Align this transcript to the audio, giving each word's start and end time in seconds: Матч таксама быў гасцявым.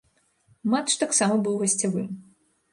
Матч 0.75 0.89
таксама 1.03 1.39
быў 1.45 1.55
гасцявым. 1.63 2.11